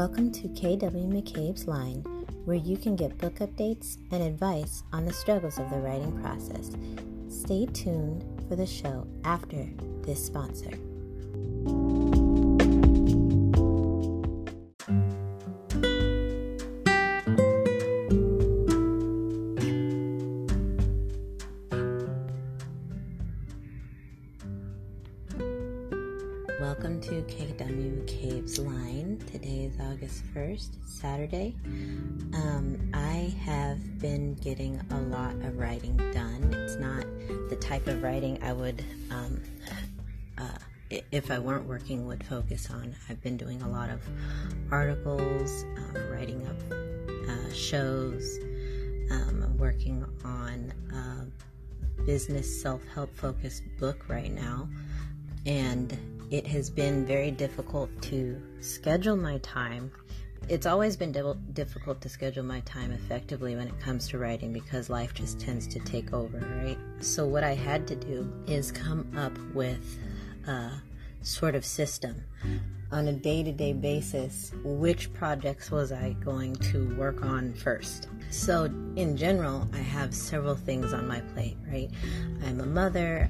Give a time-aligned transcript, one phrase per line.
[0.00, 2.00] Welcome to KW McCabe's Line,
[2.46, 6.70] where you can get book updates and advice on the struggles of the writing process.
[7.28, 9.68] Stay tuned for the show after
[10.00, 10.70] this sponsor.
[26.60, 29.18] Welcome to KW McCabe's Line.
[29.32, 31.56] Today is August 1st, Saturday.
[32.34, 36.52] Um, I have been getting a lot of writing done.
[36.52, 37.06] It's not
[37.48, 39.40] the type of writing I would, um,
[40.36, 40.58] uh,
[41.10, 42.94] if I weren't working, would focus on.
[43.08, 44.02] I've been doing a lot of
[44.70, 48.38] articles, uh, writing up uh, shows.
[49.10, 54.68] Um, I'm working on a business self help focused book right now.
[55.46, 59.90] And it has been very difficult to schedule my time.
[60.48, 64.52] It's always been di- difficult to schedule my time effectively when it comes to writing
[64.52, 66.78] because life just tends to take over, right?
[67.00, 69.98] So, what I had to do is come up with
[70.46, 70.70] a
[71.22, 72.24] sort of system
[72.90, 74.52] on a day to day basis.
[74.64, 78.08] Which projects was I going to work on first?
[78.30, 78.64] So,
[78.96, 81.90] in general, I have several things on my plate, right?
[82.44, 83.28] I'm a mother,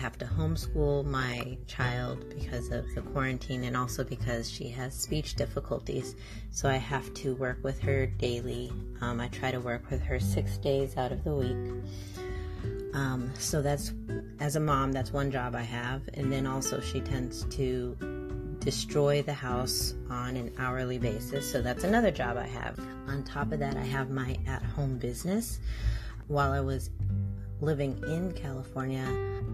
[0.00, 5.34] have to homeschool my child because of the quarantine and also because she has speech
[5.34, 6.16] difficulties.
[6.50, 8.72] So I have to work with her daily.
[9.02, 11.84] Um, I try to work with her six days out of the week.
[12.94, 13.92] Um, so that's,
[14.40, 16.08] as a mom, that's one job I have.
[16.14, 17.94] And then also, she tends to
[18.60, 21.50] destroy the house on an hourly basis.
[21.50, 22.78] So that's another job I have.
[23.06, 25.60] On top of that, I have my at home business.
[26.26, 26.88] While I was
[27.60, 29.06] living in California,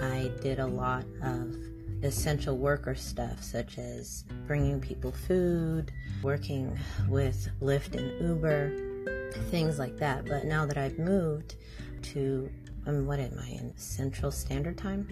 [0.00, 1.54] I did a lot of
[2.02, 5.92] essential worker stuff, such as bringing people food,
[6.22, 10.26] working with Lyft and Uber, things like that.
[10.26, 11.56] But now that I've moved
[12.02, 12.50] to,
[12.88, 15.06] um, what am I in Central Standard Time?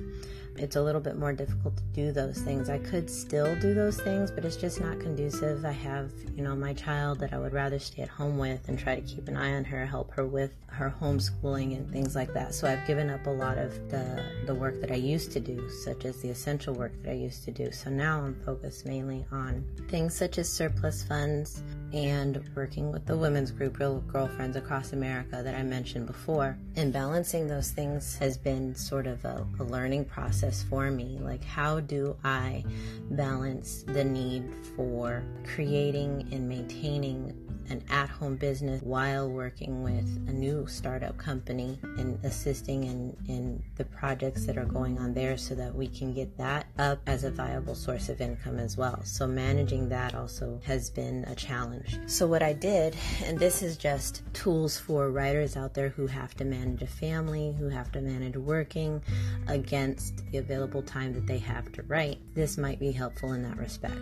[0.57, 2.71] It's a little bit more difficult to do those things.
[2.71, 5.65] I could still do those things, but it's just not conducive.
[5.67, 8.79] I have, you know, my child that I would rather stay at home with and
[8.79, 12.33] try to keep an eye on her, help her with her homeschooling and things like
[12.33, 12.55] that.
[12.55, 15.69] So I've given up a lot of the the work that I used to do,
[15.69, 17.71] such as the essential work that I used to do.
[17.73, 21.63] So now I'm focused mainly on things such as surplus funds
[21.97, 26.59] and working with the women's group, Real Girlfriends Across America, that I mentioned before.
[26.77, 31.19] And balancing those things has been sort of a, a learning process for me.
[31.23, 32.65] Like, how do I
[33.13, 34.45] balance the need
[34.77, 37.35] for creating and maintaining
[37.71, 43.63] an at home business while working with a new startup company and assisting in, in
[43.77, 47.25] the projects that are going on there so that we can get that up as
[47.25, 49.01] a viable source of income as well.
[49.05, 51.86] So, managing that also has been a challenge.
[52.07, 56.35] So, what I did, and this is just tools for writers out there who have
[56.37, 59.03] to manage a family, who have to manage working
[59.49, 63.57] against the available time that they have to write, this might be helpful in that
[63.57, 63.97] respect.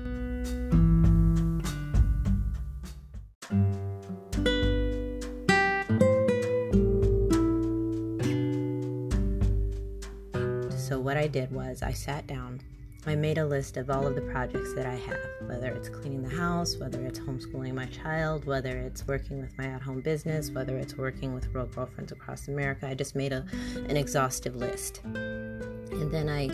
[10.76, 12.60] So, what I did was I sat down,
[13.06, 16.22] I made a list of all of the projects that I have, whether it's cleaning
[16.22, 20.50] the house, whether it's homeschooling my child, whether it's working with my at home business,
[20.50, 22.88] whether it's working with Real Girlfriends Across America.
[22.88, 23.44] I just made a,
[23.88, 25.02] an exhaustive list.
[25.04, 26.48] And then I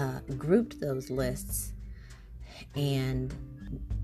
[0.00, 1.72] uh, grouped those lists
[2.74, 3.34] and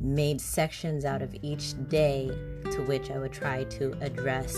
[0.00, 2.28] made sections out of each day
[2.70, 4.54] to which I would try to address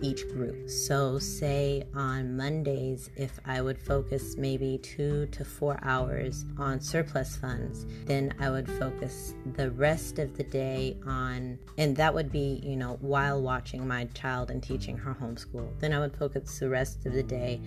[0.00, 0.68] each group.
[0.68, 7.36] So, say on Mondays, if I would focus maybe two to four hours on surplus
[7.36, 12.60] funds, then I would focus the rest of the day on, and that would be,
[12.62, 15.68] you know, while watching my child and teaching her homeschool.
[15.80, 17.60] Then I would focus the rest of the day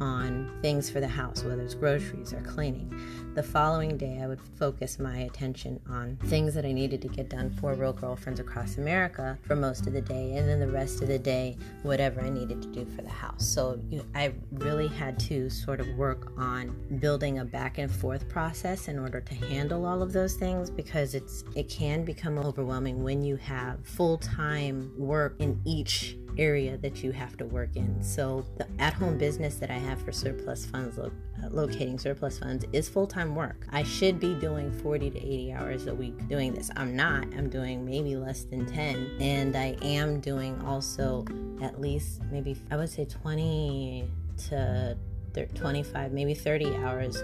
[0.00, 2.90] on things for the house, whether it's groceries or cleaning.
[3.34, 7.28] The following day, I would focus my attention on things that I needed to get
[7.28, 11.02] done for Real Girlfriends Across America for most of the day, and then the rest
[11.02, 13.46] of the day, whatever I needed to do for the house.
[13.46, 13.80] So
[14.14, 18.98] I really had to sort of work on building a back and forth process in
[18.98, 23.36] order to handle all of those things because it's it can become overwhelming when you
[23.36, 28.02] have full-time work in each area that you have to work in.
[28.02, 31.12] So the at-home business that I have for surplus funds, lo-
[31.44, 33.66] uh, locating surplus funds, is full-time work.
[33.70, 36.70] I should be doing 40 to 80 hours a week doing this.
[36.76, 37.24] I'm not.
[37.36, 41.24] I'm doing maybe less than 10, and I am doing also
[41.62, 44.08] at least maybe I would say 20
[44.48, 44.96] to
[45.54, 47.22] 25, maybe 30 hours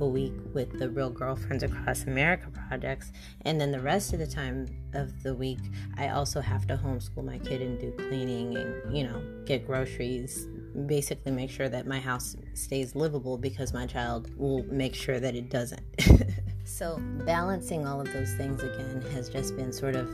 [0.00, 3.12] a week with the Real Girlfriends Across America projects.
[3.42, 5.60] And then the rest of the time of the week,
[5.96, 10.46] I also have to homeschool my kid and do cleaning and, you know, get groceries,
[10.86, 15.34] basically make sure that my house stays livable because my child will make sure that
[15.34, 15.82] it doesn't.
[16.64, 20.08] so, balancing all of those things again has just been sort of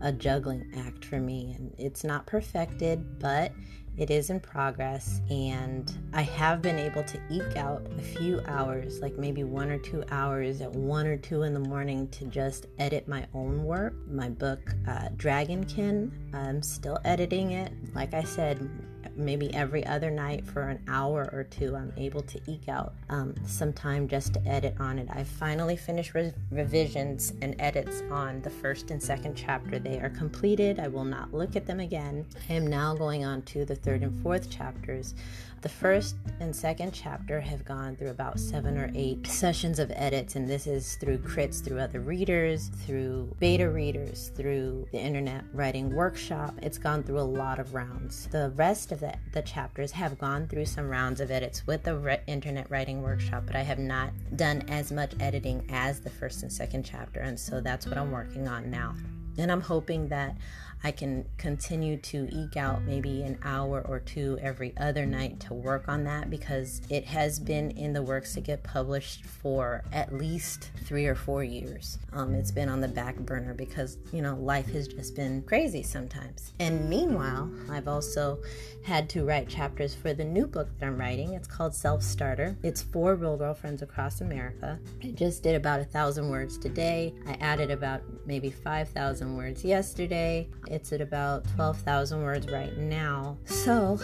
[0.00, 1.54] a juggling act for me.
[1.58, 3.52] And it's not perfected, but
[3.96, 5.20] it is in progress.
[5.30, 9.78] And I have been able to eke out a few hours, like maybe one or
[9.78, 13.94] two hours at one or two in the morning, to just edit my own work.
[14.06, 17.72] My book, uh, Dragonkin, I'm still editing it.
[17.94, 18.68] Like I said,
[19.16, 23.34] maybe every other night for an hour or two, I'm able to eke out um,
[23.46, 25.08] some time just to edit on it.
[25.10, 29.78] I finally finished re- revisions and edits on the first and second chapter.
[29.78, 30.78] They are completed.
[30.78, 32.26] I will not look at them again.
[32.48, 35.14] I am now going on to the third and fourth chapters.
[35.62, 40.36] The first and second chapter have gone through about seven or eight sessions of edits,
[40.36, 45.92] and this is through crits, through other readers, through beta readers, through the internet writing
[45.92, 46.54] workshop.
[46.62, 48.28] It's gone through a lot of rounds.
[48.30, 51.96] The rest of the, the chapters have gone through some rounds of edits with the
[51.96, 56.42] re- internet writing workshop, but I have not done as much editing as the first
[56.42, 58.94] and second chapter, and so that's what I'm working on now.
[59.38, 60.36] And I'm hoping that
[60.84, 65.54] I can continue to eke out maybe an hour or two every other night to
[65.54, 70.14] work on that because it has been in the works to get published for at
[70.14, 71.98] least three or four years.
[72.12, 75.82] Um, it's been on the back burner because, you know, life has just been crazy
[75.82, 76.52] sometimes.
[76.60, 78.38] And meanwhile, I've also
[78.84, 81.32] had to write chapters for the new book that I'm writing.
[81.32, 82.56] It's called Self Starter.
[82.62, 84.78] It's for real girlfriends across America.
[85.02, 87.12] I just did about a thousand words today.
[87.26, 90.48] I added about maybe 5,000 words yesterday.
[90.68, 93.38] It's at about 12,000 words right now.
[93.46, 93.98] So,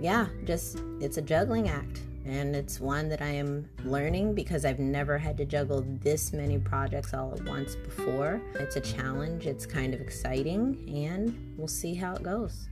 [0.00, 2.02] yeah, just it's a juggling act.
[2.26, 6.58] And it's one that I am learning because I've never had to juggle this many
[6.58, 8.42] projects all at once before.
[8.56, 12.68] It's a challenge, it's kind of exciting, and we'll see how it goes.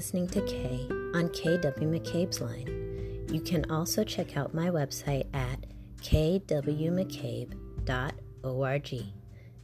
[0.00, 3.26] Listening to Kay on KW McCabe's Line.
[3.30, 5.66] You can also check out my website at
[6.00, 7.54] kwmccabe.org.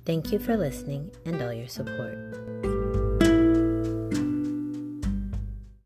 [0.04, 3.05] Thank you for listening and all your support.